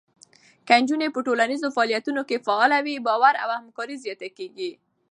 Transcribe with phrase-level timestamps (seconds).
[0.67, 4.71] که نجونې په ټولنیزو فعالیتونو کې فعاله وي، باور او همکاري زیاته کېږي.